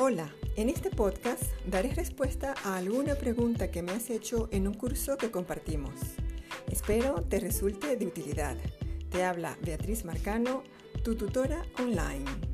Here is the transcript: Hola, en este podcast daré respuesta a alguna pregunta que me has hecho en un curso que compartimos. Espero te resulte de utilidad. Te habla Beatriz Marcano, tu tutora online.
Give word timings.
Hola, 0.00 0.28
en 0.56 0.70
este 0.70 0.90
podcast 0.90 1.44
daré 1.66 1.94
respuesta 1.94 2.56
a 2.64 2.78
alguna 2.78 3.14
pregunta 3.14 3.70
que 3.70 3.80
me 3.80 3.92
has 3.92 4.10
hecho 4.10 4.48
en 4.50 4.66
un 4.66 4.74
curso 4.74 5.16
que 5.16 5.30
compartimos. 5.30 5.94
Espero 6.66 7.22
te 7.22 7.38
resulte 7.38 7.96
de 7.96 8.04
utilidad. 8.04 8.56
Te 9.10 9.22
habla 9.22 9.56
Beatriz 9.62 10.04
Marcano, 10.04 10.64
tu 11.04 11.14
tutora 11.14 11.64
online. 11.78 12.53